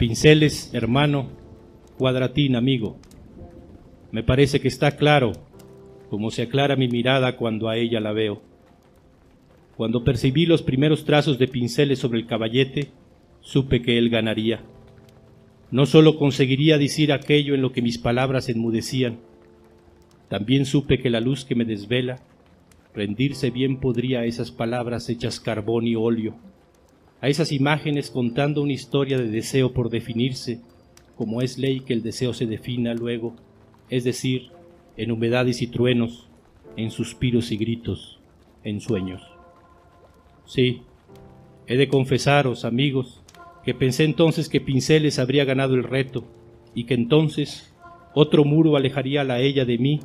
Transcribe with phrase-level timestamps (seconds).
[0.00, 1.28] Pinceles, hermano,
[1.98, 2.96] Cuadratín, amigo.
[4.12, 5.32] Me parece que está claro,
[6.08, 8.40] como se aclara mi mirada cuando a ella la veo.
[9.76, 12.92] Cuando percibí los primeros trazos de pinceles sobre el caballete,
[13.42, 14.62] supe que él ganaría.
[15.70, 19.18] No sólo conseguiría decir aquello en lo que mis palabras enmudecían,
[20.30, 22.20] también supe que la luz que me desvela,
[22.94, 26.36] rendirse bien podría a esas palabras hechas carbón y óleo,
[27.20, 30.60] a esas imágenes contando una historia de deseo por definirse,
[31.16, 33.36] como es ley que el deseo se defina luego,
[33.90, 34.50] es decir,
[34.96, 36.28] en humedades y truenos,
[36.76, 38.18] en suspiros y gritos,
[38.64, 39.22] en sueños.
[40.46, 40.82] Sí,
[41.66, 43.22] he de confesaros, amigos,
[43.64, 46.24] que pensé entonces que Pinceles habría ganado el reto
[46.74, 47.74] y que entonces
[48.14, 50.00] otro muro alejaría a la ella de mí,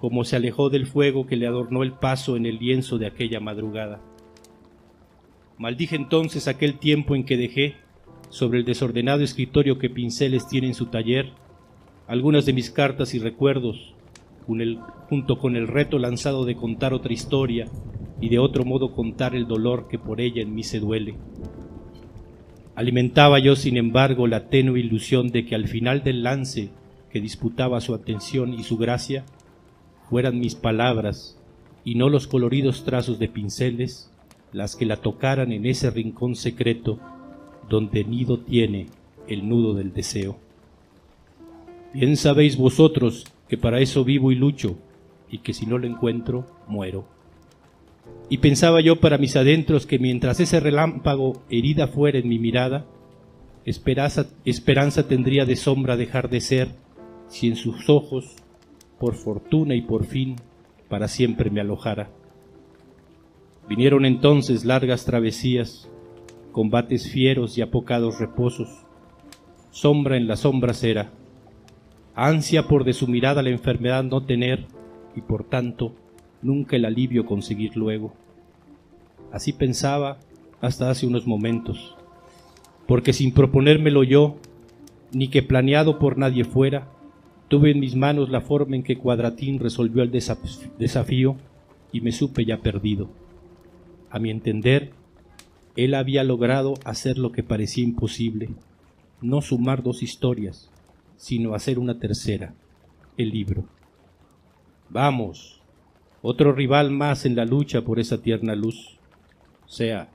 [0.00, 3.40] como se alejó del fuego que le adornó el paso en el lienzo de aquella
[3.40, 4.00] madrugada.
[5.60, 7.74] Maldije entonces aquel tiempo en que dejé,
[8.30, 11.32] sobre el desordenado escritorio que Pinceles tiene en su taller,
[12.06, 13.94] algunas de mis cartas y recuerdos,
[15.10, 17.66] junto con el reto lanzado de contar otra historia
[18.22, 21.16] y de otro modo contar el dolor que por ella en mí se duele.
[22.74, 26.70] Alimentaba yo, sin embargo, la tenue ilusión de que al final del lance
[27.10, 29.26] que disputaba su atención y su gracia,
[30.08, 31.38] fueran mis palabras
[31.84, 34.09] y no los coloridos trazos de pinceles
[34.52, 36.98] las que la tocaran en ese rincón secreto
[37.68, 38.88] donde nido tiene
[39.28, 40.38] el nudo del deseo.
[41.92, 44.76] Bien sabéis vosotros que para eso vivo y lucho,
[45.30, 47.04] y que si no lo encuentro, muero.
[48.28, 52.86] Y pensaba yo para mis adentros que mientras ese relámpago herida fuera en mi mirada,
[53.64, 56.68] esperanza, esperanza tendría de sombra dejar de ser,
[57.28, 58.36] si en sus ojos,
[58.98, 60.36] por fortuna y por fin,
[60.88, 62.10] para siempre me alojara.
[63.70, 65.88] Vinieron entonces largas travesías,
[66.50, 68.68] combates fieros y apocados reposos,
[69.70, 71.12] sombra en la sombra era,
[72.16, 74.66] ansia por de su mirada la enfermedad no tener
[75.14, 75.94] y por tanto
[76.42, 78.12] nunca el alivio conseguir luego.
[79.30, 80.18] Así pensaba
[80.60, 81.96] hasta hace unos momentos,
[82.88, 84.38] porque sin proponérmelo yo,
[85.12, 86.88] ni que planeado por nadie fuera,
[87.46, 91.36] tuve en mis manos la forma en que Cuadratín resolvió el desafío
[91.92, 93.29] y me supe ya perdido.
[94.10, 94.90] A mi entender,
[95.76, 98.50] él había logrado hacer lo que parecía imposible,
[99.22, 100.70] no sumar dos historias,
[101.16, 102.54] sino hacer una tercera,
[103.16, 103.64] el libro.
[104.88, 105.60] Vamos,
[106.22, 108.98] otro rival más en la lucha por esa tierna luz.
[109.66, 110.08] Sea,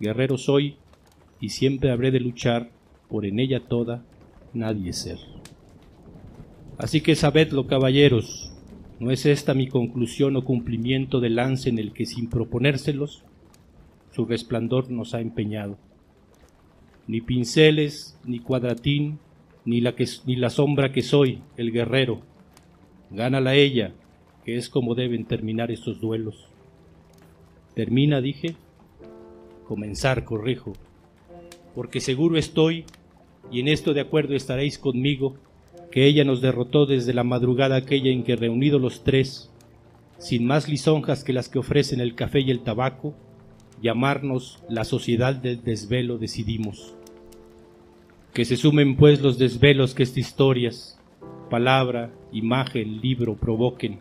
[0.00, 0.76] guerrero soy
[1.40, 2.70] y siempre habré de luchar
[3.08, 4.02] por en ella toda
[4.54, 5.18] nadie ser.
[6.78, 8.49] Así que sabedlo, caballeros,
[9.00, 13.24] ¿No es esta mi conclusión o cumplimiento del lance en el que sin proponérselos,
[14.12, 15.78] su resplandor nos ha empeñado?
[17.06, 19.18] Ni pinceles, ni cuadratín,
[19.64, 19.94] ni la,
[20.26, 22.20] ni la sombra que soy, el guerrero.
[23.10, 23.94] Gánala ella,
[24.44, 26.48] que es como deben terminar estos duelos.
[27.74, 28.54] Termina, dije.
[29.66, 30.74] Comenzar, corrijo.
[31.74, 32.84] Porque seguro estoy,
[33.50, 35.36] y en esto de acuerdo estaréis conmigo,
[35.90, 39.50] que ella nos derrotó desde la madrugada aquella en que reunidos los tres,
[40.18, 43.14] sin más lisonjas que las que ofrecen el café y el tabaco,
[43.82, 46.94] llamarnos la sociedad del desvelo decidimos.
[48.32, 51.00] Que se sumen pues los desvelos que estas historias,
[51.50, 53.98] palabra, imagen, libro provoquen,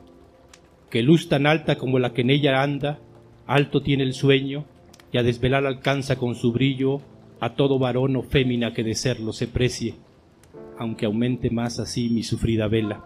[0.92, 3.00] que luz tan alta como la que en ella anda,
[3.48, 4.66] alto tiene el sueño,
[5.12, 7.02] y a desvelar alcanza con su brillo
[7.40, 9.96] a todo varón o fémina que de serlo se precie
[10.80, 13.06] aunque aumente más así mi sufrida vela.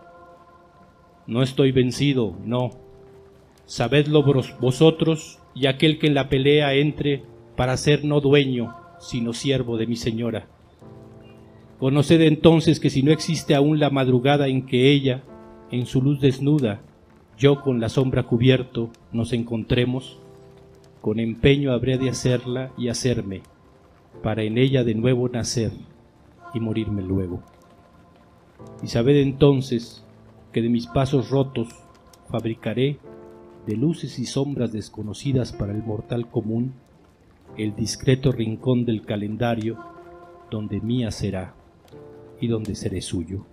[1.25, 2.69] No estoy vencido, no.
[3.65, 4.23] Sabedlo
[4.61, 7.23] vosotros y aquel que en la pelea entre
[7.55, 10.47] para ser no dueño, sino siervo de mi señora.
[11.79, 15.23] Conoced entonces que si no existe aún la madrugada en que ella,
[15.71, 16.81] en su luz desnuda,
[17.39, 20.19] yo con la sombra cubierto, nos encontremos,
[21.01, 23.41] con empeño habré de hacerla y hacerme,
[24.21, 25.71] para en ella de nuevo nacer
[26.53, 27.41] y morirme luego.
[28.81, 30.03] Y sabed entonces
[30.51, 31.69] que de mis pasos rotos
[32.29, 32.99] fabricaré
[33.65, 36.73] de luces y sombras desconocidas para el mortal común
[37.57, 39.77] el discreto rincón del calendario
[40.49, 41.53] donde mía será
[42.39, 43.45] y donde seré suyo.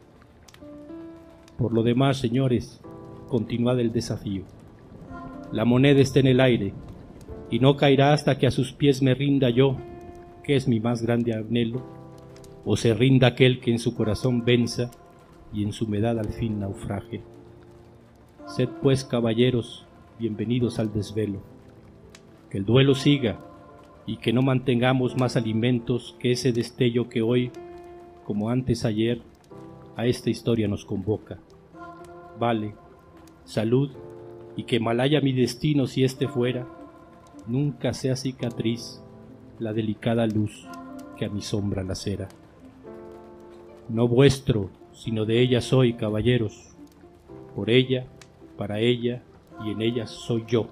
[1.59, 2.81] Por lo demás, señores,
[3.29, 4.45] continuad el desafío.
[5.53, 6.73] La moneda está en el aire
[7.51, 9.77] y no caerá hasta que a sus pies me rinda yo,
[10.43, 11.83] que es mi más grande anhelo,
[12.65, 14.91] o se rinda aquel que en su corazón venza
[15.53, 17.23] y en su humedad al fin naufraje.
[18.47, 19.87] Sed pues caballeros,
[20.19, 21.41] bienvenidos al desvelo.
[22.51, 23.39] Que el duelo siga
[24.07, 27.51] y que no mantengamos más alimentos que ese destello que hoy,
[28.25, 29.23] como antes ayer,
[29.97, 31.39] a esta historia nos convoca.
[32.39, 32.75] Vale,
[33.45, 33.91] salud
[34.57, 36.67] y que malaya mi destino si éste fuera,
[37.47, 39.03] nunca sea cicatriz
[39.59, 40.67] la delicada luz
[41.17, 42.29] que a mi sombra lacera.
[43.90, 46.76] No vuestro, sino de ella soy, caballeros,
[47.56, 48.06] por ella,
[48.56, 49.25] para ella
[49.64, 50.69] y en ella soy yo,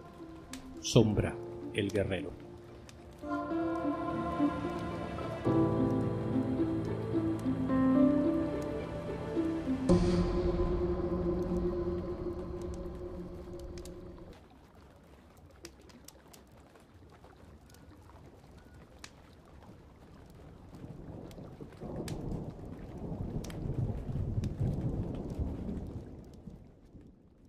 [0.78, 1.34] sombra
[1.74, 2.47] el guerrero.